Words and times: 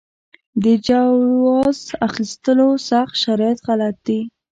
د 0.63 0.65
جواز 0.87 1.79
اخیستلو 2.07 2.69
سخت 2.89 3.15
شرایط 3.23 3.59
غلط 3.67 3.95
دي. 4.07 4.19